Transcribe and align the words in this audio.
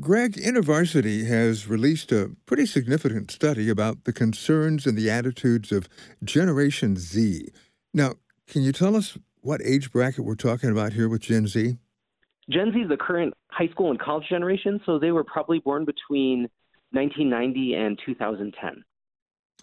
Greg, 0.00 0.34
InterVarsity 0.34 1.26
has 1.26 1.66
released 1.66 2.12
a 2.12 2.30
pretty 2.46 2.66
significant 2.66 3.32
study 3.32 3.68
about 3.68 4.04
the 4.04 4.12
concerns 4.12 4.86
and 4.86 4.96
the 4.96 5.10
attitudes 5.10 5.72
of 5.72 5.88
Generation 6.22 6.96
Z. 6.96 7.48
Now, 7.92 8.14
can 8.46 8.62
you 8.62 8.70
tell 8.70 8.94
us 8.94 9.18
what 9.40 9.60
age 9.64 9.90
bracket 9.90 10.24
we're 10.24 10.36
talking 10.36 10.70
about 10.70 10.92
here 10.92 11.08
with 11.08 11.22
Gen 11.22 11.48
Z? 11.48 11.78
Gen 12.48 12.72
Z 12.72 12.78
is 12.78 12.88
the 12.88 12.96
current 12.96 13.34
high 13.50 13.68
school 13.68 13.90
and 13.90 13.98
college 13.98 14.28
generation, 14.28 14.80
so 14.86 15.00
they 15.00 15.10
were 15.10 15.24
probably 15.24 15.58
born 15.58 15.84
between 15.84 16.48
1990 16.92 17.74
and 17.74 17.98
2010. 18.06 18.84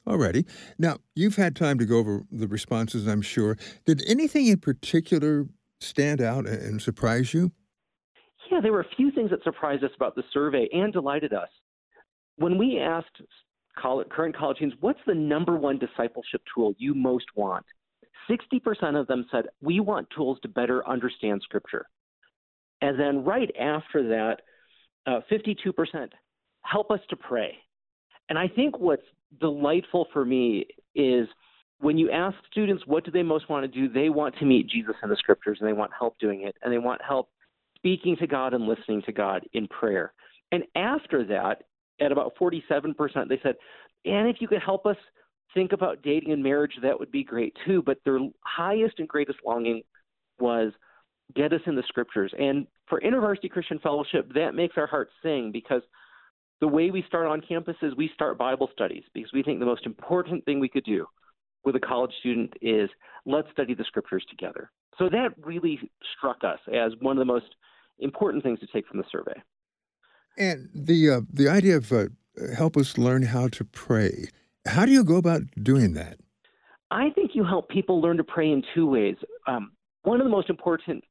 Alrighty. 0.06 0.46
Now, 0.78 0.98
you've 1.16 1.38
had 1.38 1.56
time 1.56 1.80
to 1.80 1.86
go 1.86 1.98
over 1.98 2.26
the 2.30 2.48
responses, 2.48 3.08
I'm 3.08 3.22
sure. 3.22 3.58
Did 3.86 4.04
anything 4.06 4.48
in 4.48 4.60
particular 4.60 5.48
stand 5.80 6.20
out 6.20 6.46
and 6.46 6.82
surprise 6.82 7.34
you? 7.34 7.54
Yeah, 8.56 8.62
there 8.62 8.72
were 8.72 8.82
a 8.82 8.96
few 8.96 9.12
things 9.12 9.32
that 9.32 9.44
surprised 9.44 9.84
us 9.84 9.92
about 9.98 10.16
the 10.16 10.24
survey 10.32 10.70
and 10.72 10.94
delighted 10.94 11.34
us. 11.34 11.50
When 12.38 12.58
we 12.58 12.80
asked 12.80 13.22
college, 13.78 14.08
current 14.08 14.34
college 14.34 14.60
teens, 14.60 14.72
what's 14.80 15.00
the 15.06 15.14
number 15.14 15.58
one 15.58 15.78
discipleship 15.78 16.42
tool 16.54 16.74
you 16.78 16.94
most 16.94 17.26
want? 17.36 17.66
60% 18.30 18.98
of 18.98 19.08
them 19.08 19.26
said, 19.30 19.48
we 19.62 19.82
want 19.82 20.08
tools 20.16 20.38
to 20.44 20.48
better 20.48 20.88
understand 20.88 21.42
Scripture. 21.44 21.86
And 22.82 22.98
then 22.98 23.26
right 23.26 23.54
after 23.60 24.08
that, 24.08 24.38
uh, 25.06 25.20
52% 25.30 26.08
help 26.62 26.92
us 26.92 27.02
to 27.10 27.18
pray. 27.18 27.58
And 28.30 28.40
I 28.40 28.48
think 28.48 28.80
what's 28.80 29.04
delightful 29.42 30.08
for 30.14 30.24
me 30.24 30.66
is 30.96 31.28
when 31.80 31.98
you 31.98 32.10
ask 32.10 32.38
students 32.50 32.84
what 32.88 33.04
do 33.04 33.12
they 33.12 33.22
most 33.22 33.50
want 33.50 33.70
to 33.70 33.80
do, 33.80 33.92
they 33.92 34.08
want 34.08 34.34
to 34.40 34.46
meet 34.46 34.70
Jesus 34.70 34.96
in 35.04 35.10
the 35.10 35.18
scriptures 35.18 35.58
and 35.60 35.68
they 35.68 35.74
want 35.74 35.92
help 36.00 36.18
doing 36.20 36.44
it 36.44 36.56
and 36.64 36.72
they 36.72 36.78
want 36.78 37.02
help 37.06 37.28
speaking 37.86 38.16
to 38.18 38.26
God 38.26 38.56
and 38.56 38.66
listening 38.66 39.04
to 39.04 39.12
God 39.12 39.46
in 39.54 39.68
prayer. 39.68 40.12
And 40.52 40.64
after 40.76 41.24
that, 41.26 41.64
at 42.02 42.12
about 42.12 42.34
47%, 42.36 42.96
they 43.30 43.40
said, 43.44 43.56
and 44.06 44.28
if 44.28 44.38
you 44.40 44.48
could 44.48 44.62
help 44.64 44.88
us 44.88 44.98
think 45.54 45.72
about 45.72 46.02
dating 46.02 46.32
and 46.32 46.42
marriage, 46.42 46.74
that 46.82 47.00
would 47.00 47.12
be 47.12 47.24
great 47.24 47.56
too. 47.64 47.84
But 47.86 48.00
their 48.04 48.18
highest 48.42 48.96
and 48.98 49.08
greatest 49.08 49.38
longing 49.46 49.84
was 50.40 50.74
get 51.36 51.54
us 51.54 51.62
in 51.68 51.76
the 51.76 51.84
scriptures. 51.88 52.34
And 52.40 52.66
for 52.90 53.00
InterVarsity 53.02 53.52
Christian 53.52 53.78
Fellowship, 53.78 54.32
that 54.34 54.56
makes 54.56 54.78
our 54.78 54.88
hearts 54.88 55.12
sing 55.22 55.52
because 55.52 55.84
the 56.62 56.68
way 56.68 56.90
we 56.90 57.04
start 57.08 57.28
on 57.28 57.40
campus 57.40 57.76
is 57.84 57.96
we 57.96 58.10
start 58.16 58.38
Bible 58.38 58.70
studies 58.74 59.04
because 59.14 59.32
we 59.32 59.44
think 59.44 59.60
the 59.60 59.66
most 59.66 59.86
important 59.86 60.44
thing 60.46 60.60
we 60.60 60.70
could 60.70 60.86
do 60.86 61.06
with 61.64 61.76
a 61.76 61.80
college 61.80 62.12
student 62.20 62.52
is 62.62 62.90
let's 63.28 63.50
study 63.52 63.76
the 63.76 63.84
scriptures 63.84 64.26
together. 64.28 64.72
So 64.98 65.08
that 65.10 65.30
really 65.44 65.80
struck 66.18 66.44
us 66.44 66.60
as 66.74 66.94
one 67.00 67.18
of 67.18 67.20
the 67.20 67.32
most 67.32 67.46
important 68.00 68.44
things 68.44 68.60
to 68.60 68.68
take 68.68 68.88
from 68.88 68.98
the 68.98 69.06
survey. 69.12 69.42
And 70.38 70.70
the 70.74 71.10
uh, 71.10 71.22
the 71.32 71.48
idea 71.48 71.78
of 71.78 71.92
uh, 71.92 72.06
help 72.56 72.76
us 72.78 72.98
learn 72.98 73.24
how 73.24 73.48
to 73.50 73.64
pray. 73.64 74.30
How 74.66 74.86
do 74.86 74.92
you 74.92 75.04
go 75.04 75.16
about 75.18 75.42
doing 75.62 75.94
that? 75.94 76.18
I 76.92 77.10
think 77.12 77.32
you 77.34 77.44
help 77.44 77.70
people 77.70 78.02
learn 78.02 78.18
to 78.18 78.24
pray 78.24 78.52
in 78.52 78.64
two 78.74 78.88
ways. 78.88 79.16
Um, 79.48 79.72
one 80.04 80.20
of 80.20 80.26
the 80.26 80.32
most 80.32 80.50
important 80.50 81.04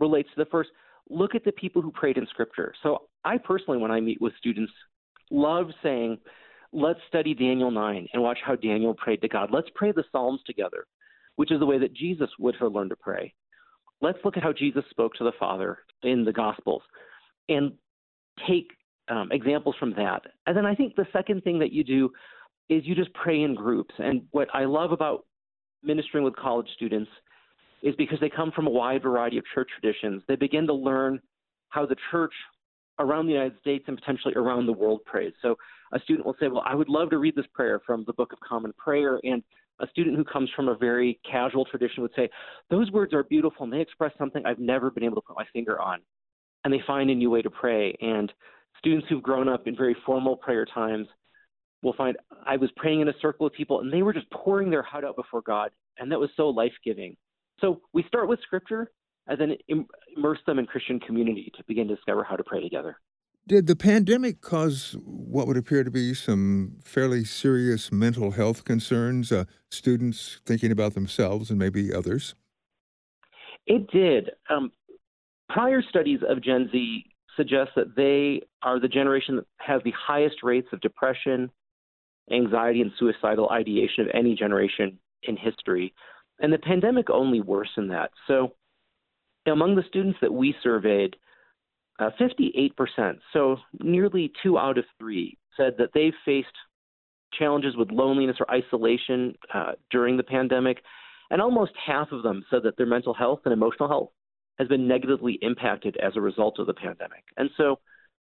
relates 0.00 0.28
to 0.30 0.44
the 0.44 0.50
first. 0.50 0.70
Look 1.10 1.34
at 1.34 1.44
the 1.44 1.52
people 1.52 1.80
who 1.80 1.90
prayed 1.90 2.18
in 2.18 2.26
Scripture. 2.26 2.74
So 2.82 3.08
I 3.24 3.38
personally, 3.38 3.78
when 3.78 3.90
I 3.90 4.00
meet 4.00 4.20
with 4.20 4.34
students, 4.36 4.72
love 5.30 5.70
saying, 5.82 6.18
"Let's 6.72 7.00
study 7.08 7.32
Daniel 7.32 7.70
nine 7.70 8.06
and 8.12 8.22
watch 8.22 8.38
how 8.44 8.56
Daniel 8.56 8.94
prayed 8.94 9.22
to 9.22 9.28
God. 9.28 9.50
Let's 9.50 9.68
pray 9.74 9.92
the 9.92 10.04
Psalms 10.12 10.42
together, 10.46 10.84
which 11.36 11.50
is 11.50 11.60
the 11.60 11.66
way 11.66 11.78
that 11.78 11.94
Jesus 11.94 12.28
would 12.38 12.56
have 12.60 12.72
learned 12.72 12.90
to 12.90 12.96
pray. 12.96 13.32
Let's 14.00 14.18
look 14.24 14.36
at 14.36 14.42
how 14.42 14.52
Jesus 14.52 14.84
spoke 14.90 15.14
to 15.14 15.24
the 15.24 15.32
Father 15.38 15.78
in 16.02 16.24
the 16.24 16.32
Gospels, 16.32 16.82
and 17.48 17.72
take 18.46 18.70
um, 19.08 19.30
examples 19.32 19.74
from 19.78 19.92
that. 19.94 20.22
And 20.46 20.56
then 20.56 20.66
I 20.66 20.74
think 20.74 20.94
the 20.94 21.06
second 21.12 21.42
thing 21.42 21.58
that 21.58 21.72
you 21.72 21.82
do 21.82 22.10
is 22.68 22.86
you 22.86 22.94
just 22.94 23.12
pray 23.14 23.42
in 23.42 23.54
groups. 23.54 23.94
And 23.98 24.22
what 24.30 24.48
I 24.54 24.64
love 24.64 24.92
about 24.92 25.24
ministering 25.82 26.24
with 26.24 26.36
college 26.36 26.68
students 26.76 27.10
is 27.82 27.94
because 27.96 28.18
they 28.20 28.28
come 28.28 28.52
from 28.52 28.66
a 28.66 28.70
wide 28.70 29.02
variety 29.02 29.38
of 29.38 29.44
church 29.54 29.68
traditions, 29.80 30.22
they 30.28 30.36
begin 30.36 30.66
to 30.66 30.74
learn 30.74 31.20
how 31.70 31.86
the 31.86 31.96
church 32.10 32.32
around 32.98 33.26
the 33.26 33.32
United 33.32 33.58
States 33.60 33.84
and 33.86 33.96
potentially 33.96 34.34
around 34.34 34.66
the 34.66 34.72
world 34.72 35.00
prays. 35.04 35.32
So 35.42 35.56
a 35.92 36.00
student 36.00 36.26
will 36.26 36.36
say, 36.40 36.48
Well, 36.48 36.64
I 36.66 36.74
would 36.74 36.88
love 36.88 37.10
to 37.10 37.18
read 37.18 37.36
this 37.36 37.46
prayer 37.54 37.80
from 37.86 38.04
the 38.06 38.12
Book 38.12 38.32
of 38.32 38.40
Common 38.40 38.72
Prayer. 38.76 39.20
And 39.22 39.42
a 39.80 39.88
student 39.88 40.16
who 40.16 40.24
comes 40.24 40.50
from 40.54 40.68
a 40.68 40.76
very 40.76 41.20
casual 41.30 41.64
tradition 41.64 42.02
would 42.02 42.14
say, 42.16 42.28
Those 42.70 42.90
words 42.90 43.12
are 43.12 43.24
beautiful 43.24 43.64
and 43.64 43.72
they 43.72 43.80
express 43.80 44.12
something 44.18 44.44
I've 44.44 44.58
never 44.58 44.90
been 44.90 45.04
able 45.04 45.16
to 45.16 45.26
put 45.26 45.36
my 45.36 45.46
finger 45.52 45.80
on. 45.80 46.00
And 46.64 46.72
they 46.72 46.82
find 46.86 47.10
a 47.10 47.14
new 47.14 47.30
way 47.30 47.42
to 47.42 47.50
pray. 47.50 47.96
And 48.00 48.32
students 48.78 49.06
who've 49.08 49.22
grown 49.22 49.48
up 49.48 49.66
in 49.66 49.76
very 49.76 49.96
formal 50.04 50.36
prayer 50.36 50.66
times 50.66 51.06
will 51.82 51.94
find 51.94 52.16
I 52.44 52.56
was 52.56 52.70
praying 52.76 53.00
in 53.00 53.08
a 53.08 53.14
circle 53.20 53.46
of 53.46 53.52
people 53.52 53.80
and 53.80 53.92
they 53.92 54.02
were 54.02 54.12
just 54.12 54.30
pouring 54.30 54.70
their 54.70 54.82
heart 54.82 55.04
out 55.04 55.16
before 55.16 55.42
God. 55.42 55.70
And 55.98 56.10
that 56.10 56.18
was 56.18 56.30
so 56.36 56.48
life 56.48 56.72
giving. 56.84 57.16
So 57.60 57.80
we 57.92 58.04
start 58.04 58.28
with 58.28 58.40
scripture 58.42 58.90
and 59.26 59.40
then 59.40 59.56
immerse 60.16 60.38
them 60.46 60.58
in 60.58 60.66
Christian 60.66 60.98
community 61.00 61.52
to 61.56 61.64
begin 61.68 61.88
to 61.88 61.94
discover 61.94 62.24
how 62.24 62.36
to 62.36 62.44
pray 62.44 62.60
together. 62.60 62.98
Did 63.48 63.66
the 63.66 63.76
pandemic 63.76 64.42
cause 64.42 64.94
what 65.06 65.46
would 65.46 65.56
appear 65.56 65.82
to 65.82 65.90
be 65.90 66.12
some 66.12 66.76
fairly 66.84 67.24
serious 67.24 67.90
mental 67.90 68.32
health 68.32 68.66
concerns, 68.66 69.32
uh, 69.32 69.46
students 69.70 70.42
thinking 70.44 70.70
about 70.70 70.92
themselves 70.92 71.48
and 71.48 71.58
maybe 71.58 71.90
others? 71.90 72.34
It 73.66 73.90
did. 73.90 74.32
Um, 74.50 74.70
prior 75.48 75.80
studies 75.80 76.20
of 76.28 76.42
Gen 76.44 76.68
Z 76.70 77.06
suggest 77.38 77.70
that 77.74 77.96
they 77.96 78.46
are 78.62 78.78
the 78.78 78.86
generation 78.86 79.36
that 79.36 79.46
has 79.56 79.80
the 79.82 79.94
highest 79.98 80.42
rates 80.42 80.68
of 80.74 80.82
depression, 80.82 81.50
anxiety, 82.30 82.82
and 82.82 82.92
suicidal 82.98 83.48
ideation 83.48 84.04
of 84.04 84.10
any 84.12 84.34
generation 84.34 84.98
in 85.22 85.38
history. 85.38 85.94
And 86.38 86.52
the 86.52 86.58
pandemic 86.58 87.08
only 87.08 87.40
worsened 87.40 87.92
that. 87.92 88.10
So, 88.26 88.52
among 89.46 89.74
the 89.74 89.84
students 89.88 90.18
that 90.20 90.34
we 90.34 90.54
surveyed, 90.62 91.16
uh, 91.98 92.10
58%, 92.20 93.18
so 93.32 93.56
nearly 93.80 94.32
two 94.42 94.58
out 94.58 94.78
of 94.78 94.84
three, 94.98 95.36
said 95.56 95.74
that 95.78 95.90
they 95.94 96.12
faced 96.24 96.46
challenges 97.36 97.76
with 97.76 97.90
loneliness 97.90 98.36
or 98.40 98.50
isolation 98.50 99.34
uh, 99.52 99.72
during 99.90 100.16
the 100.16 100.22
pandemic. 100.22 100.78
And 101.30 101.42
almost 101.42 101.72
half 101.84 102.12
of 102.12 102.22
them 102.22 102.44
said 102.50 102.62
that 102.64 102.76
their 102.76 102.86
mental 102.86 103.12
health 103.12 103.40
and 103.44 103.52
emotional 103.52 103.88
health 103.88 104.10
has 104.58 104.68
been 104.68 104.88
negatively 104.88 105.38
impacted 105.42 105.96
as 105.98 106.12
a 106.16 106.20
result 106.20 106.58
of 106.58 106.66
the 106.66 106.74
pandemic. 106.74 107.24
And 107.36 107.50
so, 107.56 107.78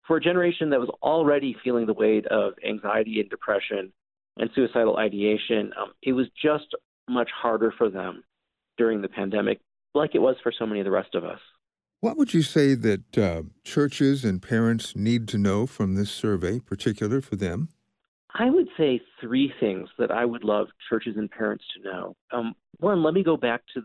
for 0.07 0.17
a 0.17 0.21
generation 0.21 0.69
that 0.69 0.79
was 0.79 0.89
already 1.01 1.55
feeling 1.63 1.85
the 1.85 1.93
weight 1.93 2.25
of 2.27 2.53
anxiety 2.67 3.21
and 3.21 3.29
depression 3.29 3.91
and 4.37 4.49
suicidal 4.53 4.97
ideation, 4.97 5.71
um, 5.81 5.93
it 6.01 6.11
was 6.11 6.27
just 6.41 6.65
much 7.09 7.29
harder 7.33 7.73
for 7.77 7.89
them 7.89 8.23
during 8.77 9.01
the 9.01 9.07
pandemic, 9.07 9.59
like 9.93 10.13
it 10.13 10.19
was 10.19 10.35
for 10.43 10.51
so 10.57 10.65
many 10.65 10.81
of 10.81 10.85
the 10.85 10.91
rest 10.91 11.15
of 11.15 11.23
us. 11.23 11.39
What 12.03 12.17
would 12.17 12.33
you 12.33 12.41
say 12.41 12.75
that 12.75 13.17
uh, 13.17 13.43
churches 13.63 14.25
and 14.25 14.41
parents 14.41 14.93
need 14.93 15.25
to 15.29 15.37
know 15.37 15.65
from 15.65 15.95
this 15.95 16.11
survey, 16.11 16.59
particular 16.59 17.21
for 17.21 17.37
them? 17.37 17.69
I 18.37 18.49
would 18.49 18.67
say 18.75 18.99
three 19.21 19.53
things 19.61 19.87
that 19.97 20.11
I 20.11 20.25
would 20.25 20.43
love 20.43 20.67
churches 20.89 21.15
and 21.15 21.31
parents 21.31 21.63
to 21.73 21.89
know. 21.89 22.15
Um, 22.33 22.55
one, 22.79 23.03
let 23.03 23.13
me 23.13 23.23
go 23.23 23.37
back 23.37 23.61
to 23.73 23.81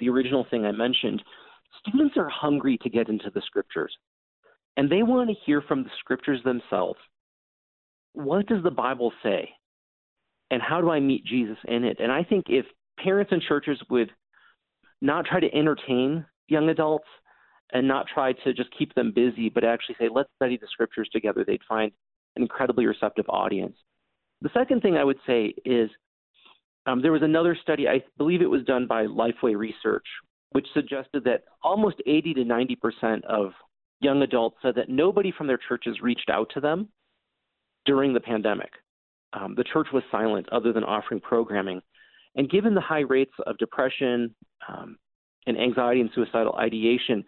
the 0.00 0.08
original 0.08 0.44
thing 0.50 0.64
I 0.64 0.72
mentioned. 0.72 1.22
Students 1.86 2.16
are 2.16 2.28
hungry 2.28 2.76
to 2.82 2.90
get 2.90 3.08
into 3.08 3.30
the 3.32 3.42
scriptures, 3.46 3.96
and 4.76 4.90
they 4.90 5.04
want 5.04 5.30
to 5.30 5.36
hear 5.46 5.62
from 5.62 5.84
the 5.84 5.90
scriptures 6.00 6.40
themselves. 6.44 6.98
What 8.14 8.48
does 8.48 8.64
the 8.64 8.72
Bible 8.72 9.12
say? 9.22 9.48
and 10.50 10.60
how 10.62 10.80
do 10.80 10.90
I 10.90 11.00
meet 11.00 11.24
Jesus 11.24 11.56
in 11.66 11.84
it? 11.84 11.96
And 12.00 12.12
I 12.12 12.22
think 12.22 12.44
if 12.48 12.66
parents 13.02 13.32
and 13.32 13.42
churches 13.42 13.82
would 13.90 14.10
not 15.00 15.24
try 15.24 15.40
to 15.40 15.52
entertain 15.52 16.26
young 16.48 16.68
adults 16.68 17.08
and 17.74 17.86
not 17.86 18.06
try 18.12 18.32
to 18.32 18.54
just 18.54 18.70
keep 18.76 18.94
them 18.94 19.12
busy, 19.14 19.48
but 19.48 19.64
actually 19.64 19.96
say, 19.98 20.08
let's 20.10 20.30
study 20.36 20.56
the 20.56 20.66
scriptures 20.70 21.08
together, 21.12 21.44
they'd 21.44 21.60
find 21.68 21.92
an 22.36 22.42
incredibly 22.42 22.86
receptive 22.86 23.26
audience. 23.28 23.76
The 24.40 24.50
second 24.54 24.80
thing 24.80 24.96
I 24.96 25.04
would 25.04 25.18
say 25.26 25.54
is 25.64 25.90
um, 26.86 27.02
there 27.02 27.12
was 27.12 27.22
another 27.22 27.56
study, 27.60 27.88
I 27.88 28.02
believe 28.16 28.42
it 28.42 28.50
was 28.50 28.64
done 28.64 28.86
by 28.86 29.04
Lifeway 29.06 29.56
Research, 29.56 30.06
which 30.50 30.66
suggested 30.72 31.24
that 31.24 31.44
almost 31.62 31.96
80 32.06 32.34
to 32.34 32.44
90 32.44 32.76
percent 32.76 33.24
of 33.26 33.52
young 34.00 34.22
adults 34.22 34.56
said 34.62 34.74
that 34.76 34.88
nobody 34.88 35.32
from 35.36 35.46
their 35.46 35.58
churches 35.68 36.00
reached 36.02 36.30
out 36.30 36.50
to 36.54 36.60
them 36.60 36.88
during 37.86 38.12
the 38.14 38.20
pandemic 38.20 38.70
um, 39.34 39.54
the 39.56 39.64
church 39.64 39.88
was 39.92 40.02
silent 40.10 40.48
other 40.50 40.72
than 40.72 40.84
offering 40.84 41.20
programming. 41.20 41.80
And 42.36 42.50
given 42.50 42.74
the 42.74 42.80
high 42.80 43.00
rates 43.00 43.32
of 43.46 43.58
depression 43.58 44.34
um, 44.68 44.96
and 45.46 45.58
anxiety 45.58 46.00
and 46.00 46.10
suicidal 46.14 46.56
ideation, 46.56 47.24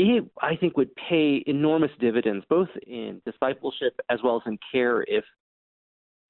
it, 0.00 0.24
I 0.40 0.56
think, 0.56 0.76
would 0.76 0.94
pay 0.96 1.44
enormous 1.46 1.90
dividends, 2.00 2.44
both 2.48 2.68
in 2.86 3.20
discipleship 3.26 3.98
as 4.08 4.18
well 4.24 4.36
as 4.36 4.42
in 4.46 4.58
care, 4.72 5.02
if 5.02 5.24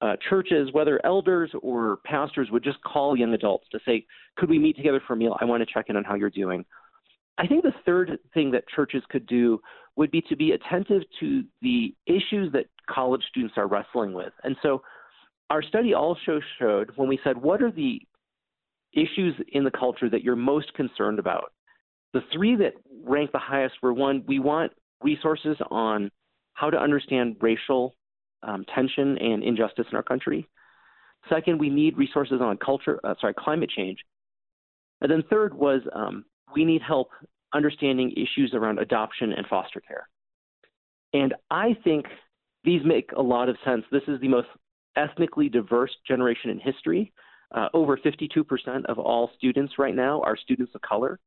uh, 0.01 0.15
churches, 0.29 0.69
whether 0.73 1.03
elders 1.05 1.51
or 1.61 1.99
pastors, 2.05 2.49
would 2.51 2.63
just 2.63 2.81
call 2.83 3.15
young 3.15 3.33
adults 3.33 3.67
to 3.71 3.79
say, 3.85 4.05
Could 4.35 4.49
we 4.49 4.59
meet 4.59 4.75
together 4.75 5.01
for 5.05 5.13
a 5.13 5.15
meal? 5.15 5.37
I 5.39 5.45
want 5.45 5.61
to 5.65 5.73
check 5.73 5.85
in 5.89 5.95
on 5.95 6.03
how 6.03 6.15
you're 6.15 6.29
doing. 6.29 6.65
I 7.37 7.47
think 7.47 7.63
the 7.63 7.73
third 7.85 8.19
thing 8.33 8.51
that 8.51 8.67
churches 8.75 9.03
could 9.09 9.25
do 9.25 9.61
would 9.95 10.11
be 10.11 10.21
to 10.21 10.35
be 10.35 10.51
attentive 10.51 11.03
to 11.19 11.43
the 11.61 11.95
issues 12.05 12.51
that 12.51 12.65
college 12.89 13.23
students 13.29 13.55
are 13.57 13.67
wrestling 13.67 14.13
with. 14.13 14.33
And 14.43 14.55
so 14.61 14.81
our 15.49 15.63
study 15.63 15.93
also 15.93 16.39
showed 16.59 16.91
when 16.97 17.07
we 17.07 17.19
said, 17.23 17.37
what 17.37 17.61
are 17.61 17.71
the 17.71 18.01
issues 18.93 19.35
in 19.53 19.63
the 19.63 19.71
culture 19.71 20.09
that 20.09 20.23
you're 20.23 20.35
most 20.35 20.73
concerned 20.73 21.19
about? 21.19 21.53
The 22.13 22.21
three 22.33 22.55
that 22.57 22.73
rank 23.03 23.31
the 23.31 23.39
highest 23.39 23.75
were 23.81 23.93
one, 23.93 24.23
we 24.27 24.39
want 24.39 24.71
resources 25.01 25.57
on 25.69 26.11
how 26.53 26.69
to 26.69 26.77
understand 26.77 27.37
racial 27.41 27.95
um, 28.43 28.65
tension 28.73 29.17
and 29.17 29.43
injustice 29.43 29.85
in 29.89 29.95
our 29.95 30.03
country. 30.03 30.47
Second, 31.29 31.59
we 31.59 31.69
need 31.69 31.97
resources 31.97 32.41
on 32.41 32.57
culture, 32.57 32.99
uh, 33.03 33.13
sorry, 33.19 33.33
climate 33.37 33.69
change. 33.69 33.99
And 35.01 35.11
then 35.11 35.23
third 35.29 35.53
was 35.53 35.81
um, 35.93 36.25
we 36.53 36.65
need 36.65 36.81
help 36.81 37.09
understanding 37.53 38.11
issues 38.11 38.51
around 38.53 38.79
adoption 38.79 39.33
and 39.33 39.45
foster 39.47 39.81
care. 39.81 40.07
And 41.13 41.33
I 41.49 41.75
think 41.83 42.05
these 42.63 42.81
make 42.85 43.11
a 43.15 43.21
lot 43.21 43.49
of 43.49 43.57
sense. 43.65 43.83
This 43.91 44.03
is 44.07 44.19
the 44.21 44.27
most 44.27 44.47
ethnically 44.95 45.49
diverse 45.49 45.91
generation 46.07 46.49
in 46.49 46.59
history. 46.59 47.11
Uh, 47.53 47.67
over 47.73 47.97
52% 47.97 48.85
of 48.85 48.97
all 48.97 49.29
students 49.37 49.73
right 49.77 49.95
now 49.95 50.21
are 50.21 50.37
students 50.37 50.73
of 50.73 50.81
color. 50.81 51.19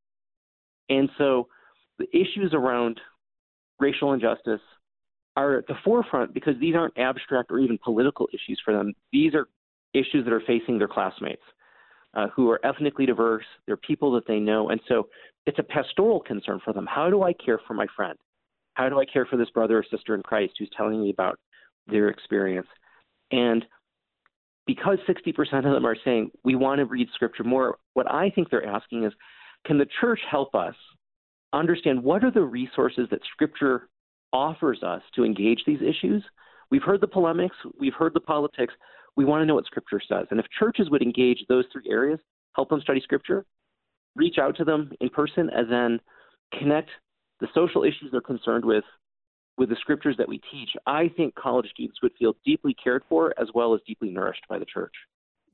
And 0.89 1.09
so 1.19 1.49
the 1.99 2.09
issues 2.11 2.53
around 2.53 3.01
racial 3.81 4.13
injustice 4.13 4.61
are 5.37 5.59
at 5.59 5.67
the 5.67 5.75
forefront 5.85 6.33
because 6.33 6.55
these 6.61 6.75
aren't 6.75 6.97
abstract 6.99 7.51
or 7.51 7.59
even 7.59 7.79
political 7.83 8.29
issues 8.33 8.61
for 8.65 8.73
them. 8.73 8.93
These 9.13 9.35
are 9.35 9.49
issues 9.93 10.25
that 10.25 10.33
are 10.33 10.43
facing 10.47 10.79
their 10.79 10.89
classmates 10.89 11.43
uh, 12.15 12.29
who 12.35 12.51
are 12.51 12.65
ethnically 12.65 13.07
diverse. 13.07 13.45
They're 13.67 13.77
people 13.77 14.13
that 14.13 14.27
they 14.27 14.39
know. 14.39 14.71
And 14.71 14.81
so 14.89 15.09
it's 15.47 15.59
a 15.59 15.63
pastoral 15.63 16.21
concern 16.21 16.61
for 16.65 16.73
them. 16.73 16.87
How 16.87 17.11
do 17.11 17.23
I 17.23 17.33
care 17.33 17.61
for 17.67 17.75
my 17.75 17.87
friend? 17.97 18.17
How 18.75 18.89
do 18.89 19.01
I 19.01 19.05
care 19.05 19.27
for 19.27 19.37
this 19.37 19.51
brother 19.51 19.79
or 19.79 19.85
sister 19.91 20.15
in 20.15 20.23
Christ 20.23 20.55
who's 20.59 20.71
telling 20.77 21.03
me 21.03 21.11
about 21.11 21.39
their 21.87 22.09
experience? 22.09 22.67
And 23.31 23.65
because 24.67 24.99
60% 25.09 25.37
of 25.59 25.73
them 25.73 25.87
are 25.87 25.97
saying 26.05 26.31
we 26.45 26.55
want 26.55 26.79
to 26.79 26.87
read 26.87 27.09
scripture 27.15 27.45
more, 27.45 27.77
what 27.93 28.11
I 28.11 28.31
think 28.31 28.51
they're 28.51 28.67
asking 28.67 29.05
is 29.05 29.13
can 29.65 29.79
the 29.79 29.87
church 30.01 30.21
help 30.31 30.55
us 30.55 30.75
understand 31.53 32.03
what 32.03 32.25
are 32.25 32.31
the 32.31 32.43
resources 32.43 33.09
that 33.11 33.21
scripture 33.33 33.89
offers 34.33 34.83
us 34.83 35.03
to 35.15 35.25
engage 35.25 35.63
these 35.67 35.81
issues? 35.81 36.23
We've 36.71 36.83
heard 36.83 37.01
the 37.01 37.09
polemics, 37.09 37.57
we've 37.79 37.95
heard 37.95 38.15
the 38.15 38.21
politics. 38.21 38.75
We 39.17 39.25
want 39.25 39.43
to 39.43 39.47
know 39.47 39.55
what 39.55 39.67
scripture 39.67 40.01
says. 40.07 40.27
And 40.31 40.41
if 40.41 40.47
churches 40.59 40.91
would 40.91 41.03
engage 41.03 41.45
those 41.49 41.65
three 41.73 41.89
areas, 41.89 42.19
help 42.57 42.69
them 42.69 42.81
study 42.81 43.01
scripture, 43.01 43.47
reach 44.17 44.39
out 44.39 44.57
to 44.57 44.65
them 44.65 44.91
in 45.01 45.09
person, 45.09 45.51
and 45.51 45.71
then 45.71 46.01
connect 46.59 46.91
the 47.41 47.47
social 47.55 47.85
issues 47.85 48.09
they're 48.11 48.21
concerned 48.21 48.65
with 48.65 48.85
with 49.57 49.69
the 49.69 49.77
scriptures 49.77 50.17
that 50.19 50.29
we 50.29 50.41
teach, 50.51 50.71
I 50.87 51.09
think 51.17 51.35
college 51.37 51.69
students 51.71 52.03
would 52.03 52.13
feel 52.19 52.35
deeply 52.45 52.75
cared 52.75 53.03
for 53.09 53.33
as 53.39 53.49
well 53.55 53.75
as 53.75 53.81
deeply 53.87 54.11
nourished 54.11 54.45
by 54.49 54.59
the 54.59 54.65
church. 54.65 54.93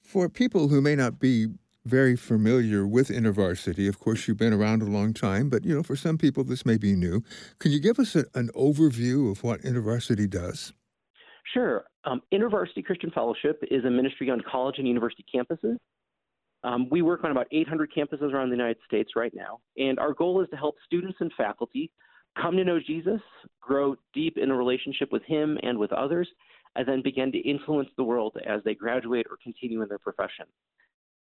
For 0.02 0.28
people 0.28 0.68
who 0.68 0.80
may 0.80 0.96
not 0.96 1.20
be 1.20 1.48
very 1.84 2.16
familiar 2.16 2.86
with 2.86 3.08
InterVarsity, 3.08 3.88
of 3.88 3.98
course, 3.98 4.28
you've 4.28 4.36
been 4.36 4.52
around 4.52 4.82
a 4.82 4.86
long 4.86 5.14
time, 5.14 5.48
but 5.48 5.64
you 5.64 5.74
know, 5.74 5.82
for 5.82 5.96
some 5.96 6.18
people 6.18 6.44
this 6.44 6.66
may 6.66 6.76
be 6.76 6.94
new. 6.94 7.22
Can 7.58 7.72
you 7.72 7.80
give 7.80 7.98
us 7.98 8.14
a, 8.14 8.24
an 8.34 8.50
overview 8.54 9.30
of 9.30 9.42
what 9.42 9.62
InterVarsity 9.62 10.28
does? 10.28 10.72
Sure. 11.54 11.84
Um, 12.04 12.22
InterVarsity 12.32 12.84
Christian 12.84 13.10
Fellowship 13.10 13.62
is 13.70 13.84
a 13.84 13.90
ministry 13.90 14.30
on 14.30 14.42
college 14.50 14.76
and 14.78 14.86
university 14.86 15.24
campuses. 15.34 15.76
Um, 16.62 16.88
we 16.90 17.00
work 17.00 17.24
on 17.24 17.30
about 17.30 17.46
800 17.50 17.90
campuses 17.96 18.32
around 18.32 18.50
the 18.50 18.56
United 18.56 18.76
States 18.86 19.12
right 19.16 19.32
now, 19.34 19.60
and 19.78 19.98
our 19.98 20.12
goal 20.12 20.42
is 20.42 20.48
to 20.50 20.56
help 20.56 20.76
students 20.84 21.16
and 21.20 21.32
faculty 21.36 21.90
come 22.40 22.56
to 22.56 22.64
know 22.64 22.78
Jesus, 22.78 23.20
grow 23.60 23.96
deep 24.14 24.36
in 24.36 24.50
a 24.50 24.56
relationship 24.56 25.10
with 25.10 25.22
Him 25.24 25.58
and 25.62 25.78
with 25.78 25.92
others, 25.92 26.28
and 26.76 26.86
then 26.86 27.02
begin 27.02 27.32
to 27.32 27.38
influence 27.38 27.88
the 27.96 28.04
world 28.04 28.36
as 28.46 28.60
they 28.64 28.74
graduate 28.74 29.26
or 29.30 29.38
continue 29.42 29.82
in 29.82 29.88
their 29.88 29.98
profession. 29.98 30.46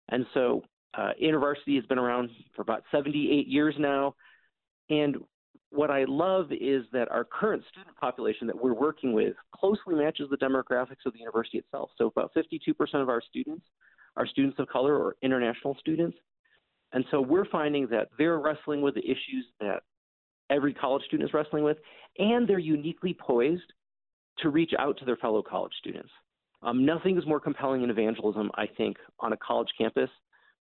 And 0.09 0.25
so, 0.33 0.63
uh, 0.97 1.11
InterVarsity 1.21 1.75
has 1.75 1.85
been 1.85 1.97
around 1.99 2.29
for 2.55 2.61
about 2.61 2.83
78 2.91 3.47
years 3.47 3.75
now. 3.77 4.15
And 4.89 5.17
what 5.71 5.91
I 5.91 6.05
love 6.07 6.51
is 6.51 6.85
that 6.93 7.09
our 7.11 7.25
current 7.25 7.63
student 7.69 7.95
population 7.97 8.47
that 8.47 8.61
we're 8.61 8.73
working 8.73 9.13
with 9.13 9.33
closely 9.53 9.95
matches 9.95 10.29
the 10.29 10.37
demographics 10.37 11.05
of 11.05 11.13
the 11.13 11.19
university 11.19 11.57
itself. 11.57 11.89
So, 11.97 12.07
about 12.07 12.31
52% 12.33 12.75
of 13.01 13.09
our 13.09 13.21
students 13.21 13.65
are 14.15 14.27
students 14.27 14.57
of 14.59 14.67
color 14.69 14.95
or 14.95 15.15
international 15.21 15.75
students. 15.79 16.17
And 16.93 17.03
so, 17.11 17.19
we're 17.19 17.49
finding 17.49 17.87
that 17.87 18.09
they're 18.17 18.39
wrestling 18.39 18.81
with 18.81 18.95
the 18.95 19.03
issues 19.03 19.45
that 19.59 19.83
every 20.49 20.73
college 20.73 21.03
student 21.05 21.27
is 21.29 21.33
wrestling 21.33 21.63
with, 21.63 21.77
and 22.19 22.47
they're 22.47 22.59
uniquely 22.59 23.17
poised 23.19 23.73
to 24.39 24.49
reach 24.49 24.71
out 24.77 24.97
to 24.99 25.05
their 25.05 25.17
fellow 25.17 25.41
college 25.41 25.73
students. 25.79 26.09
Um, 26.65 26.85
nothing 26.85 27.17
is 27.17 27.25
more 27.25 27.39
compelling 27.39 27.83
in 27.83 27.89
evangelism, 27.89 28.51
I 28.55 28.65
think, 28.77 28.97
on 29.19 29.33
a 29.33 29.37
college 29.37 29.69
campus 29.77 30.09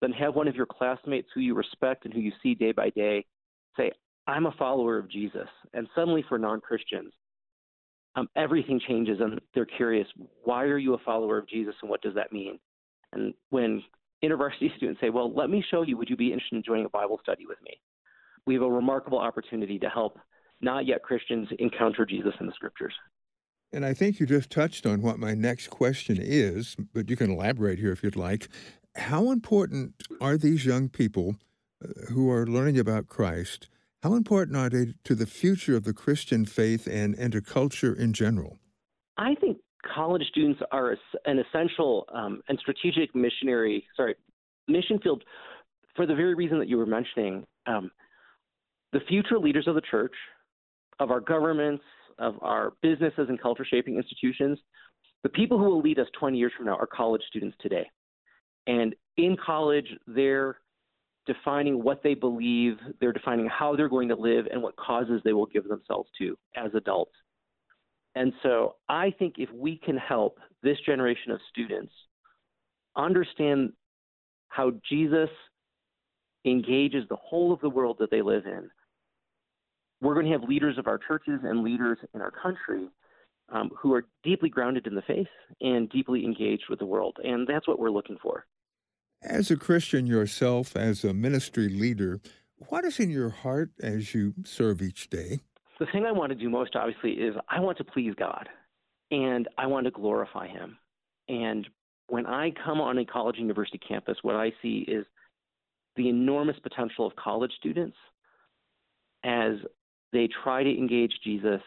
than 0.00 0.12
have 0.12 0.34
one 0.34 0.46
of 0.46 0.54
your 0.54 0.66
classmates 0.66 1.28
who 1.34 1.40
you 1.40 1.54
respect 1.54 2.04
and 2.04 2.14
who 2.14 2.20
you 2.20 2.32
see 2.42 2.54
day 2.54 2.72
by 2.72 2.90
day 2.90 3.24
say, 3.76 3.90
I'm 4.26 4.46
a 4.46 4.52
follower 4.52 4.98
of 4.98 5.10
Jesus. 5.10 5.48
And 5.72 5.88
suddenly, 5.94 6.24
for 6.28 6.38
non 6.38 6.60
Christians, 6.60 7.12
um, 8.14 8.28
everything 8.36 8.80
changes 8.86 9.18
and 9.20 9.40
they're 9.54 9.64
curious, 9.64 10.06
why 10.44 10.64
are 10.64 10.78
you 10.78 10.94
a 10.94 10.98
follower 10.98 11.38
of 11.38 11.48
Jesus 11.48 11.74
and 11.82 11.90
what 11.90 12.02
does 12.02 12.14
that 12.14 12.32
mean? 12.32 12.58
And 13.12 13.34
when 13.50 13.82
university 14.20 14.70
students 14.76 15.00
say, 15.00 15.10
Well, 15.10 15.32
let 15.34 15.50
me 15.50 15.64
show 15.70 15.82
you, 15.82 15.96
would 15.96 16.10
you 16.10 16.16
be 16.16 16.32
interested 16.32 16.56
in 16.56 16.62
joining 16.62 16.86
a 16.86 16.90
Bible 16.90 17.18
study 17.22 17.46
with 17.46 17.58
me? 17.62 17.80
we 18.46 18.54
have 18.54 18.62
a 18.62 18.70
remarkable 18.70 19.18
opportunity 19.18 19.78
to 19.80 19.88
help 19.88 20.18
not 20.60 20.86
yet 20.86 21.02
Christians 21.02 21.48
encounter 21.58 22.06
Jesus 22.06 22.32
in 22.40 22.46
the 22.46 22.52
scriptures. 22.52 22.94
And 23.72 23.84
I 23.84 23.94
think 23.94 24.20
you 24.20 24.26
just 24.26 24.50
touched 24.50 24.86
on 24.86 25.02
what 25.02 25.18
my 25.18 25.34
next 25.34 25.68
question 25.68 26.18
is, 26.20 26.76
but 26.94 27.10
you 27.10 27.16
can 27.16 27.30
elaborate 27.30 27.78
here 27.78 27.92
if 27.92 28.02
you'd 28.02 28.16
like. 28.16 28.48
How 28.94 29.30
important 29.30 29.94
are 30.20 30.36
these 30.36 30.64
young 30.64 30.88
people 30.88 31.36
uh, 31.84 32.12
who 32.12 32.30
are 32.30 32.46
learning 32.46 32.78
about 32.78 33.08
Christ? 33.08 33.68
How 34.02 34.14
important 34.14 34.56
are 34.56 34.70
they 34.70 34.94
to 35.04 35.14
the 35.14 35.26
future 35.26 35.76
of 35.76 35.84
the 35.84 35.92
Christian 35.92 36.46
faith 36.46 36.86
and, 36.86 37.14
and 37.16 37.32
to 37.32 37.42
culture 37.42 37.92
in 37.92 38.12
general? 38.12 38.58
I 39.18 39.34
think 39.34 39.58
college 39.94 40.22
students 40.30 40.60
are 40.72 40.96
an 41.24 41.38
essential 41.38 42.06
um, 42.14 42.42
and 42.48 42.58
strategic 42.58 43.14
missionary, 43.14 43.84
sorry, 43.96 44.14
mission 44.68 44.98
field 45.00 45.24
for 45.94 46.06
the 46.06 46.14
very 46.14 46.34
reason 46.34 46.58
that 46.58 46.68
you 46.68 46.76
were 46.76 46.86
mentioning. 46.86 47.44
Um, 47.66 47.90
the 48.92 49.00
future 49.08 49.38
leaders 49.38 49.66
of 49.66 49.74
the 49.74 49.82
church, 49.90 50.14
of 50.98 51.10
our 51.10 51.20
governments, 51.20 51.82
of 52.18 52.34
our 52.42 52.72
businesses 52.82 53.26
and 53.28 53.40
culture 53.40 53.64
shaping 53.64 53.96
institutions, 53.96 54.58
the 55.22 55.28
people 55.28 55.58
who 55.58 55.64
will 55.64 55.80
lead 55.80 55.98
us 55.98 56.06
20 56.18 56.38
years 56.38 56.52
from 56.56 56.66
now 56.66 56.76
are 56.76 56.86
college 56.86 57.22
students 57.28 57.56
today. 57.60 57.88
And 58.66 58.94
in 59.16 59.36
college, 59.44 59.86
they're 60.06 60.58
defining 61.26 61.82
what 61.82 62.02
they 62.02 62.14
believe, 62.14 62.76
they're 63.00 63.12
defining 63.12 63.46
how 63.46 63.74
they're 63.74 63.88
going 63.88 64.08
to 64.08 64.16
live, 64.16 64.46
and 64.50 64.62
what 64.62 64.76
causes 64.76 65.20
they 65.24 65.32
will 65.32 65.46
give 65.46 65.64
themselves 65.64 66.08
to 66.18 66.36
as 66.56 66.70
adults. 66.74 67.12
And 68.14 68.32
so 68.42 68.76
I 68.88 69.12
think 69.18 69.34
if 69.38 69.50
we 69.52 69.78
can 69.78 69.96
help 69.96 70.38
this 70.62 70.78
generation 70.86 71.32
of 71.32 71.40
students 71.50 71.92
understand 72.96 73.72
how 74.48 74.72
Jesus 74.88 75.28
engages 76.46 77.04
the 77.08 77.16
whole 77.16 77.52
of 77.52 77.60
the 77.60 77.68
world 77.68 77.96
that 78.00 78.10
they 78.10 78.22
live 78.22 78.46
in, 78.46 78.70
we're 80.00 80.14
going 80.14 80.26
to 80.26 80.32
have 80.32 80.42
leaders 80.42 80.78
of 80.78 80.86
our 80.86 80.98
churches 80.98 81.40
and 81.42 81.62
leaders 81.62 81.98
in 82.14 82.20
our 82.20 82.30
country 82.30 82.88
um, 83.50 83.70
who 83.78 83.94
are 83.94 84.04
deeply 84.22 84.48
grounded 84.48 84.86
in 84.86 84.94
the 84.94 85.02
faith 85.02 85.28
and 85.60 85.88
deeply 85.90 86.24
engaged 86.24 86.64
with 86.68 86.78
the 86.78 86.86
world. 86.86 87.16
And 87.22 87.46
that's 87.46 87.66
what 87.66 87.78
we're 87.78 87.90
looking 87.90 88.18
for. 88.22 88.46
As 89.22 89.50
a 89.50 89.56
Christian 89.56 90.06
yourself, 90.06 90.76
as 90.76 91.04
a 91.04 91.14
ministry 91.14 91.68
leader, 91.68 92.20
what 92.68 92.84
is 92.84 93.00
in 93.00 93.10
your 93.10 93.30
heart 93.30 93.70
as 93.82 94.14
you 94.14 94.34
serve 94.44 94.82
each 94.82 95.08
day? 95.10 95.40
The 95.78 95.86
thing 95.86 96.06
I 96.06 96.12
want 96.12 96.30
to 96.30 96.36
do 96.36 96.48
most, 96.48 96.74
obviously, 96.74 97.12
is 97.12 97.34
I 97.48 97.60
want 97.60 97.78
to 97.78 97.84
please 97.84 98.14
God 98.18 98.48
and 99.10 99.48
I 99.58 99.66
want 99.66 99.84
to 99.84 99.90
glorify 99.90 100.48
Him. 100.48 100.78
And 101.28 101.66
when 102.08 102.26
I 102.26 102.52
come 102.64 102.80
on 102.80 102.98
a 102.98 103.04
college 103.04 103.36
university 103.38 103.78
campus, 103.78 104.16
what 104.22 104.36
I 104.36 104.52
see 104.62 104.84
is 104.88 105.04
the 105.96 106.08
enormous 106.08 106.56
potential 106.62 107.06
of 107.06 107.16
college 107.16 107.52
students 107.58 107.96
as 109.24 109.56
they 110.12 110.28
try 110.42 110.62
to 110.62 110.70
engage 110.70 111.12
Jesus 111.24 111.60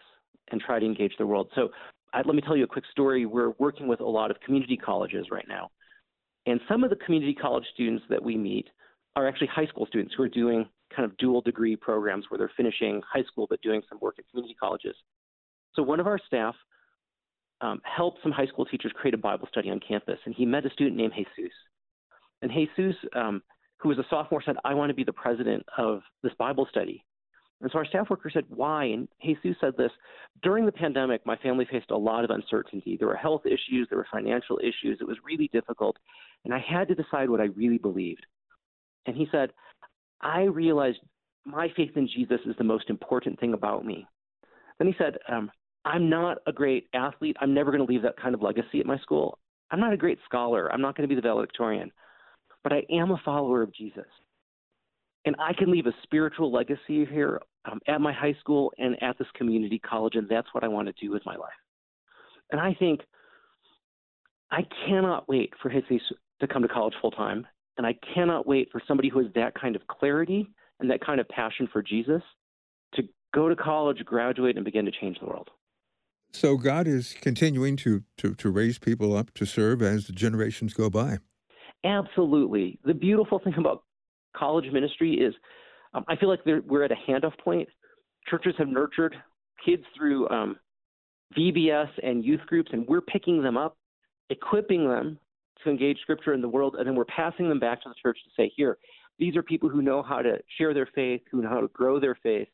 and 0.50 0.60
try 0.60 0.78
to 0.78 0.86
engage 0.86 1.12
the 1.18 1.26
world. 1.26 1.48
So 1.54 1.70
I, 2.12 2.18
let 2.18 2.34
me 2.34 2.42
tell 2.42 2.56
you 2.56 2.64
a 2.64 2.68
quick 2.68 2.84
story. 2.90 3.26
We're 3.26 3.52
working 3.58 3.86
with 3.86 4.00
a 4.00 4.08
lot 4.08 4.30
of 4.30 4.40
community 4.40 4.76
colleges 4.76 5.26
right 5.30 5.46
now. 5.48 5.70
And 6.46 6.60
some 6.68 6.82
of 6.84 6.90
the 6.90 6.96
community 6.96 7.34
college 7.34 7.64
students 7.74 8.04
that 8.08 8.22
we 8.22 8.36
meet 8.36 8.68
are 9.16 9.28
actually 9.28 9.48
high 9.48 9.66
school 9.66 9.86
students 9.86 10.14
who 10.16 10.22
are 10.22 10.28
doing 10.28 10.66
kind 10.94 11.04
of 11.04 11.16
dual 11.18 11.40
degree 11.40 11.76
programs 11.76 12.24
where 12.28 12.38
they're 12.38 12.50
finishing 12.56 13.00
high 13.12 13.22
school 13.24 13.46
but 13.48 13.60
doing 13.62 13.82
some 13.88 13.98
work 14.00 14.16
at 14.18 14.24
community 14.30 14.56
colleges. 14.58 14.96
So 15.74 15.82
one 15.82 16.00
of 16.00 16.06
our 16.06 16.18
staff 16.26 16.54
um, 17.60 17.80
helped 17.84 18.18
some 18.22 18.32
high 18.32 18.46
school 18.46 18.64
teachers 18.64 18.92
create 18.94 19.14
a 19.14 19.18
Bible 19.18 19.46
study 19.50 19.70
on 19.70 19.80
campus, 19.86 20.18
and 20.24 20.34
he 20.34 20.46
met 20.46 20.66
a 20.66 20.70
student 20.70 20.96
named 20.96 21.12
Jesus. 21.14 21.52
And 22.42 22.50
Jesus, 22.50 22.96
um, 23.14 23.42
who 23.78 23.90
was 23.90 23.98
a 23.98 24.04
sophomore, 24.08 24.42
said, 24.42 24.56
I 24.64 24.74
want 24.74 24.90
to 24.90 24.94
be 24.94 25.04
the 25.04 25.12
president 25.12 25.64
of 25.76 26.00
this 26.22 26.32
Bible 26.38 26.66
study. 26.70 27.04
And 27.60 27.70
so 27.70 27.78
our 27.78 27.84
staff 27.84 28.08
worker 28.08 28.30
said, 28.32 28.44
Why? 28.48 28.84
And 28.84 29.08
Jesus 29.22 29.56
said 29.60 29.76
this 29.76 29.90
During 30.42 30.66
the 30.66 30.72
pandemic, 30.72 31.24
my 31.26 31.36
family 31.36 31.66
faced 31.70 31.90
a 31.90 31.96
lot 31.96 32.24
of 32.24 32.30
uncertainty. 32.30 32.96
There 32.98 33.08
were 33.08 33.16
health 33.16 33.42
issues, 33.44 33.86
there 33.88 33.98
were 33.98 34.06
financial 34.10 34.58
issues. 34.62 34.98
It 35.00 35.06
was 35.06 35.18
really 35.24 35.48
difficult. 35.52 35.96
And 36.44 36.54
I 36.54 36.58
had 36.58 36.88
to 36.88 36.94
decide 36.94 37.28
what 37.28 37.40
I 37.40 37.44
really 37.56 37.78
believed. 37.78 38.24
And 39.06 39.16
he 39.16 39.28
said, 39.30 39.50
I 40.20 40.42
realized 40.42 40.98
my 41.44 41.68
faith 41.76 41.96
in 41.96 42.08
Jesus 42.08 42.40
is 42.46 42.54
the 42.58 42.64
most 42.64 42.90
important 42.90 43.38
thing 43.40 43.54
about 43.54 43.84
me. 43.84 44.06
Then 44.78 44.88
he 44.88 44.94
said, 44.98 45.16
um, 45.28 45.50
I'm 45.84 46.08
not 46.08 46.38
a 46.46 46.52
great 46.52 46.88
athlete. 46.94 47.36
I'm 47.40 47.54
never 47.54 47.70
going 47.70 47.84
to 47.84 47.90
leave 47.90 48.02
that 48.02 48.20
kind 48.20 48.34
of 48.34 48.42
legacy 48.42 48.80
at 48.80 48.86
my 48.86 48.98
school. 48.98 49.38
I'm 49.70 49.80
not 49.80 49.92
a 49.92 49.98
great 49.98 50.18
scholar. 50.24 50.70
I'm 50.72 50.82
not 50.82 50.96
going 50.96 51.08
to 51.08 51.14
be 51.14 51.18
the 51.18 51.26
valedictorian. 51.26 51.90
But 52.62 52.72
I 52.72 52.82
am 52.90 53.10
a 53.10 53.20
follower 53.24 53.62
of 53.62 53.74
Jesus 53.74 54.06
and 55.24 55.36
I 55.38 55.52
can 55.52 55.70
leave 55.70 55.86
a 55.86 55.94
spiritual 56.02 56.52
legacy 56.52 57.04
here 57.04 57.40
um, 57.64 57.80
at 57.86 58.00
my 58.00 58.12
high 58.12 58.34
school 58.40 58.72
and 58.78 59.00
at 59.02 59.18
this 59.18 59.28
community 59.34 59.78
college, 59.78 60.14
and 60.14 60.28
that's 60.28 60.48
what 60.52 60.64
I 60.64 60.68
want 60.68 60.88
to 60.88 60.94
do 61.04 61.10
with 61.10 61.24
my 61.26 61.36
life. 61.36 61.50
And 62.50 62.60
I 62.60 62.74
think 62.74 63.00
I 64.50 64.66
cannot 64.86 65.28
wait 65.28 65.52
for 65.62 65.68
his 65.68 65.84
to 66.40 66.48
come 66.48 66.62
to 66.62 66.68
college 66.68 66.94
full 67.00 67.10
time, 67.10 67.46
and 67.76 67.86
I 67.86 67.94
cannot 68.14 68.46
wait 68.46 68.68
for 68.72 68.82
somebody 68.86 69.08
who 69.08 69.20
has 69.20 69.32
that 69.34 69.54
kind 69.54 69.76
of 69.76 69.86
clarity 69.86 70.48
and 70.80 70.90
that 70.90 71.04
kind 71.04 71.20
of 71.20 71.28
passion 71.28 71.68
for 71.72 71.82
Jesus 71.82 72.22
to 72.94 73.02
go 73.34 73.48
to 73.48 73.56
college, 73.56 74.04
graduate, 74.04 74.56
and 74.56 74.64
begin 74.64 74.84
to 74.86 74.90
change 74.90 75.18
the 75.20 75.26
world. 75.26 75.48
So 76.32 76.56
God 76.56 76.86
is 76.86 77.14
continuing 77.20 77.76
to, 77.78 78.04
to, 78.18 78.34
to 78.36 78.50
raise 78.50 78.78
people 78.78 79.16
up 79.16 79.32
to 79.34 79.44
serve 79.44 79.82
as 79.82 80.06
the 80.06 80.12
generations 80.12 80.72
go 80.74 80.88
by. 80.88 81.18
Absolutely. 81.84 82.78
The 82.84 82.94
beautiful 82.94 83.40
thing 83.40 83.54
about 83.56 83.82
college 84.36 84.66
ministry 84.72 85.14
is 85.14 85.34
um, 85.94 86.04
I 86.08 86.16
feel 86.16 86.28
like 86.28 86.40
we're 86.44 86.84
at 86.84 86.92
a 86.92 86.96
handoff 87.08 87.36
point. 87.38 87.68
Churches 88.28 88.54
have 88.58 88.68
nurtured 88.68 89.16
kids 89.64 89.82
through 89.96 90.28
um, 90.28 90.56
VBS 91.36 91.88
and 92.02 92.24
youth 92.24 92.40
groups, 92.46 92.70
and 92.72 92.86
we're 92.86 93.00
picking 93.00 93.42
them 93.42 93.56
up, 93.56 93.76
equipping 94.30 94.88
them 94.88 95.18
to 95.64 95.70
engage 95.70 95.98
Scripture 96.00 96.32
in 96.32 96.40
the 96.40 96.48
world, 96.48 96.76
and 96.78 96.86
then 96.86 96.94
we're 96.94 97.04
passing 97.04 97.48
them 97.48 97.58
back 97.58 97.82
to 97.82 97.88
the 97.88 97.94
church 98.00 98.18
to 98.24 98.30
say, 98.36 98.50
here, 98.56 98.78
these 99.18 99.36
are 99.36 99.42
people 99.42 99.68
who 99.68 99.82
know 99.82 100.02
how 100.02 100.22
to 100.22 100.38
share 100.56 100.72
their 100.72 100.88
faith, 100.94 101.20
who 101.30 101.42
know 101.42 101.48
how 101.48 101.60
to 101.60 101.68
grow 101.68 102.00
their 102.00 102.18
faith, 102.22 102.48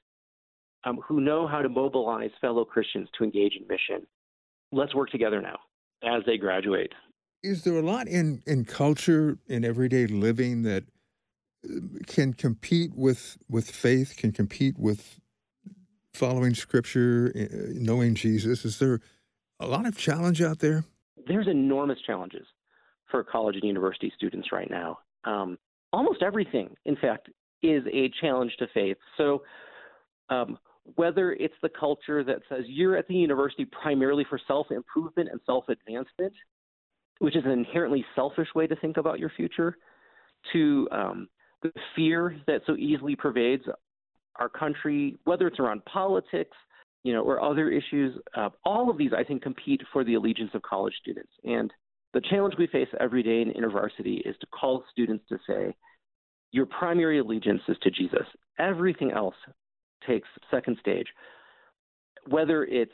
um, 0.84 0.98
who 1.06 1.20
know 1.20 1.46
how 1.46 1.62
to 1.62 1.68
mobilize 1.68 2.30
fellow 2.40 2.64
Christians 2.64 3.08
to 3.18 3.24
engage 3.24 3.54
in 3.56 3.66
mission. 3.68 4.06
Let's 4.72 4.94
work 4.94 5.10
together 5.10 5.40
now 5.40 5.58
as 6.02 6.22
they 6.26 6.36
graduate. 6.38 6.92
Is 7.42 7.62
there 7.62 7.76
a 7.76 7.82
lot 7.82 8.08
in, 8.08 8.42
in 8.46 8.64
culture, 8.64 9.38
in 9.46 9.64
everyday 9.64 10.06
living 10.06 10.62
that 10.62 10.84
can 12.06 12.32
compete 12.32 12.92
with 12.94 13.38
with 13.48 13.70
faith, 13.70 14.14
can 14.16 14.32
compete 14.32 14.78
with 14.78 15.20
following 16.14 16.54
Scripture, 16.54 17.32
eh, 17.34 17.48
knowing 17.74 18.14
Jesus? 18.14 18.64
Is 18.64 18.78
there 18.78 19.00
a 19.60 19.66
lot 19.66 19.86
of 19.86 19.96
challenge 19.96 20.42
out 20.42 20.60
there? 20.60 20.84
There's 21.26 21.48
enormous 21.48 21.98
challenges 22.06 22.46
for 23.10 23.22
college 23.22 23.56
and 23.56 23.64
university 23.64 24.12
students 24.16 24.52
right 24.52 24.70
now. 24.70 24.98
Um, 25.24 25.58
almost 25.92 26.22
everything, 26.22 26.74
in 26.84 26.96
fact, 26.96 27.28
is 27.62 27.82
a 27.92 28.10
challenge 28.20 28.52
to 28.58 28.66
faith. 28.72 28.96
So, 29.16 29.42
um, 30.28 30.58
whether 30.94 31.32
it's 31.32 31.54
the 31.62 31.68
culture 31.68 32.22
that 32.22 32.42
says 32.48 32.64
you're 32.68 32.96
at 32.96 33.08
the 33.08 33.14
university 33.14 33.64
primarily 33.64 34.24
for 34.28 34.40
self 34.46 34.70
improvement 34.70 35.28
and 35.30 35.40
self 35.46 35.68
advancement, 35.68 36.32
which 37.18 37.36
is 37.36 37.44
an 37.44 37.50
inherently 37.50 38.04
selfish 38.14 38.48
way 38.54 38.66
to 38.66 38.76
think 38.76 38.96
about 38.96 39.18
your 39.18 39.30
future, 39.36 39.76
to 40.52 40.88
um, 40.92 41.28
the 41.62 41.72
fear 41.94 42.36
that 42.46 42.62
so 42.66 42.76
easily 42.76 43.16
pervades 43.16 43.64
our 44.36 44.48
country, 44.48 45.16
whether 45.24 45.46
it's 45.46 45.58
around 45.58 45.84
politics, 45.84 46.56
you 47.02 47.12
know, 47.12 47.22
or 47.22 47.42
other 47.42 47.70
issues, 47.70 48.18
uh, 48.36 48.50
all 48.64 48.90
of 48.90 48.98
these, 48.98 49.12
I 49.16 49.24
think, 49.24 49.42
compete 49.42 49.80
for 49.92 50.04
the 50.04 50.14
allegiance 50.14 50.50
of 50.54 50.62
college 50.62 50.94
students. 51.00 51.30
And 51.44 51.72
the 52.12 52.20
challenge 52.30 52.54
we 52.58 52.66
face 52.66 52.88
every 53.00 53.22
day 53.22 53.42
in 53.42 53.52
InterVarsity 53.52 54.28
is 54.28 54.34
to 54.40 54.46
call 54.46 54.84
students 54.90 55.24
to 55.28 55.38
say, 55.46 55.74
your 56.52 56.66
primary 56.66 57.18
allegiance 57.18 57.60
is 57.68 57.76
to 57.82 57.90
Jesus. 57.90 58.26
Everything 58.58 59.12
else 59.12 59.34
takes 60.06 60.28
second 60.50 60.78
stage. 60.80 61.06
Whether 62.28 62.64
it's 62.64 62.92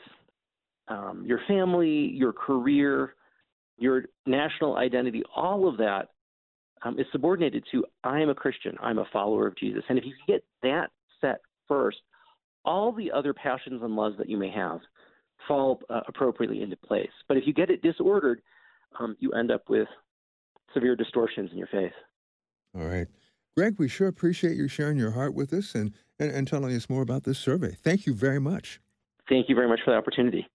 um, 0.87 1.23
your 1.25 1.39
family, 1.47 2.11
your 2.13 2.33
career, 2.33 3.15
your 3.77 4.05
national 4.25 4.77
identity, 4.77 5.23
all 5.35 5.67
of 5.67 5.77
that 5.77 6.09
um, 6.83 6.99
is 6.99 7.05
subordinated 7.11 7.63
to 7.71 7.85
I 8.03 8.19
am 8.19 8.29
a 8.29 8.35
Christian, 8.35 8.75
I'm 8.81 8.99
a 8.99 9.05
follower 9.11 9.47
of 9.47 9.57
Jesus. 9.57 9.83
And 9.89 9.97
if 9.97 10.05
you 10.05 10.13
get 10.27 10.43
that 10.61 10.91
set 11.21 11.41
first, 11.67 11.97
all 12.65 12.91
the 12.91 13.11
other 13.11 13.33
passions 13.33 13.81
and 13.83 13.95
loves 13.95 14.17
that 14.17 14.29
you 14.29 14.37
may 14.37 14.49
have 14.49 14.79
fall 15.47 15.81
uh, 15.89 16.01
appropriately 16.07 16.61
into 16.61 16.77
place. 16.77 17.09
But 17.27 17.37
if 17.37 17.43
you 17.45 17.53
get 17.53 17.69
it 17.69 17.81
disordered, 17.81 18.41
um, 18.99 19.15
you 19.19 19.31
end 19.31 19.51
up 19.51 19.63
with 19.69 19.87
severe 20.73 20.95
distortions 20.95 21.51
in 21.51 21.57
your 21.57 21.67
faith. 21.67 21.91
All 22.75 22.85
right. 22.85 23.07
Greg, 23.55 23.75
we 23.77 23.87
sure 23.87 24.07
appreciate 24.07 24.55
you 24.55 24.67
sharing 24.67 24.97
your 24.97 25.11
heart 25.11 25.35
with 25.35 25.53
us 25.53 25.75
and, 25.75 25.93
and, 26.19 26.31
and 26.31 26.47
telling 26.47 26.75
us 26.75 26.89
more 26.89 27.01
about 27.01 27.23
this 27.23 27.37
survey. 27.37 27.75
Thank 27.83 28.07
you 28.07 28.13
very 28.13 28.39
much. 28.39 28.79
Thank 29.29 29.47
you 29.47 29.55
very 29.55 29.67
much 29.67 29.79
for 29.85 29.91
the 29.91 29.97
opportunity. 29.97 30.47